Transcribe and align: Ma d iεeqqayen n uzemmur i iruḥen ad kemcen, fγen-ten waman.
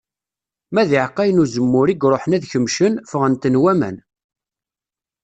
Ma 0.73 0.83
d 0.87 0.89
iεeqqayen 0.93 1.37
n 1.41 1.41
uzemmur 1.43 1.87
i 1.89 1.95
iruḥen 2.05 2.35
ad 2.37 2.43
kemcen, 2.51 2.93
fγen-ten 3.11 3.59
waman. 3.61 3.97